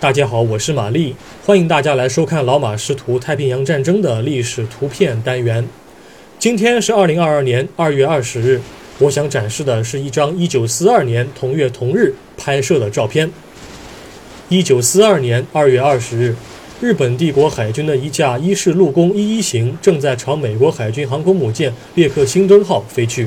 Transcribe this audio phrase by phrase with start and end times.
[0.00, 5.68] 大家好，我是玛丽，欢迎大家来收看老马识图太平洋战争的历史图片单元。
[6.38, 8.60] 今天是二零二二年二月二十日，
[9.00, 13.28] 我想展示的是一张一九四二年同月同日拍摄的照片。
[14.48, 16.36] 一九四二年二月二十日，
[16.80, 23.26] 日本帝国海军的一架伊势陆攻一一型正在朝美国海军航空母舰列克星敦号飞去。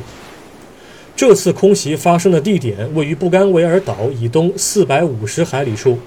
[1.18, 6.00] 这次空袭发生的地点位于布干维尔岛以东四百五十海里处。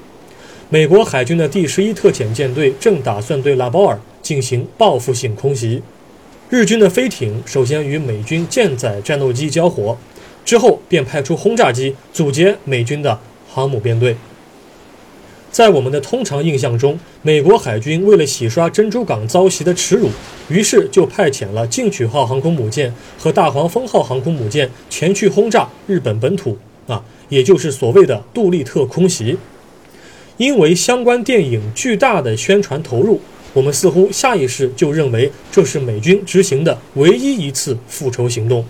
[0.75, 5.81] 美国海军的第十一特遣舰队正打算对拉包尔进行报复性空袭。
[6.51, 9.97] 日军的飞艇首先与美军舰载战斗机交火，
[10.45, 14.17] 之后便派出轰炸机阻截美军的航母编队。
[15.53, 20.11] 在我们的通常印象中，美国海军为了洗刷珍珠港遭袭的耻辱，
[20.49, 29.39] 于是就派遣了进取号航空母舰和大黄蜂号航空母舰前去轰炸日本本土，啊，也就是所谓的杜立特空袭。
[30.37, 33.21] 因为相关电影巨大的宣传投入，
[33.53, 38.65] 我们似乎下意识就认为这是美军执行的唯一一次复仇行动。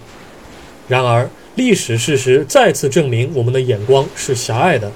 [0.89, 4.92] 然而，历史事实再次证明我们的眼光是狭隘的。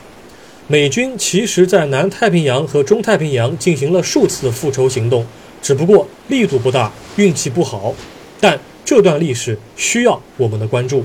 [0.67, 5.27] 美军其实在南太平洋和中太平洋进行了数次复仇行动，
[5.63, 7.95] 只不过力度不大，运气不好。
[8.39, 11.05] 但这段历史需要我们的关注。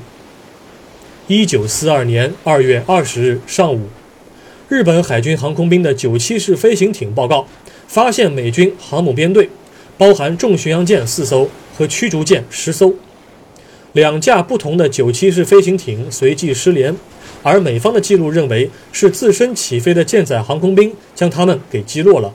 [1.27, 3.87] 一九四二年二月二十日上午，
[4.73, 7.45] 日本海军航空兵的九七式飞行艇报告，
[7.87, 9.47] 发现美军航母编队，
[9.99, 12.95] 包含重巡洋舰四艘和驱逐舰十艘，
[13.91, 16.95] 两架不同的九七式飞行艇随即失联。
[17.43, 22.33] 而美方的记录认为是自身起飞的舰载航空兵将他们给击落了。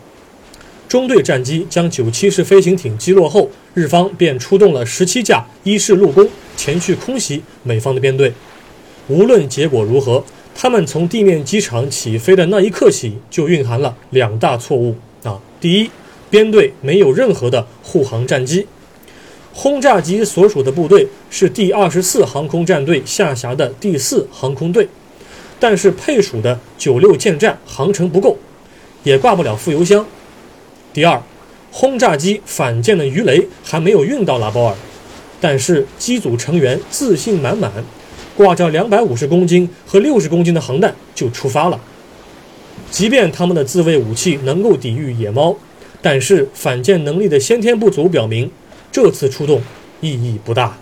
[0.86, 8.32] 中队战机将九七式飞行艇击落后，日方便出动了十七架伊式陆攻前去空袭美方的编队。
[9.08, 10.22] 无论结果如何，
[10.60, 15.38] 他们从地面机场起飞的那一刻起就蕴含了两大错误啊！
[15.60, 15.88] 第一，
[16.28, 18.66] 编队没有任何的护航战机。
[19.52, 24.88] 轰炸机所属的部队是第二十四航空战队下辖的第四航空队，
[25.60, 28.36] 但是配属的九六舰战航程不够，
[29.04, 30.04] 也挂不了副油箱。
[30.92, 31.22] 第二，
[31.70, 34.74] 轰炸机反舰的鱼雷还没有运到拉包尔，
[35.40, 37.70] 但是机组成员自信满满，
[38.38, 41.80] 挂着两百五十公斤和六十公斤的航弹就出发了。
[42.88, 45.56] 即便他们的自卫武器能够抵御野猫，
[46.00, 48.48] 但是反舰能力的先天不足表明。
[48.92, 49.60] 这次出动
[50.00, 50.78] 意义不大。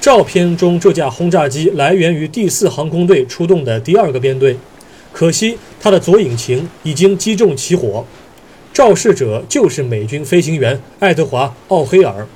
[0.00, 4.56] 照片中这架轰炸机来源于第四航空队出动的第二个编队，
[5.12, 8.04] 可惜它的左引擎已经击中起火。
[8.74, 12.26] 肇事者就是美军飞行员爱德华·奥黑尔。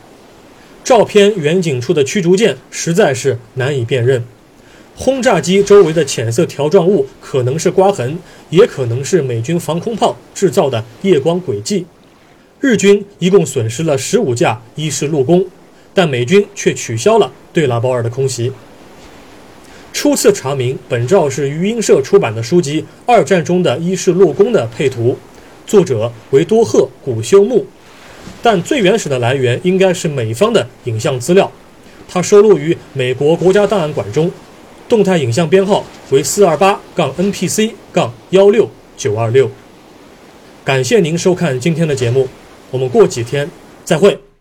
[0.84, 4.25] 照片远景处的驱逐舰实在是难以辨认。
[4.94, 8.19] 轰炸机周围的浅色条状物可能是刮痕，
[8.50, 11.87] 也可能是美军防空炮制造的夜光轨迹。
[12.60, 15.44] 日军一共损失了十五架伊式陆攻，
[15.94, 18.53] 但美军却取消了对拉包尔的空袭。
[19.93, 25.16] 初次查明，本照是余英社出版的书籍《二战中的伊式陆攻》的配图，
[25.66, 27.66] 作者为多贺古修木，
[28.42, 31.50] 但最原始的来源应该是美方的影像资料，
[32.08, 34.30] 它收录于美国国家档案馆中，
[34.88, 39.50] 动态影像编号为四二八杠 NPC 杠幺六九二六。
[40.64, 42.28] 感谢您收看今天的节目。
[42.70, 43.50] 我们过几天
[43.84, 44.31] 再会。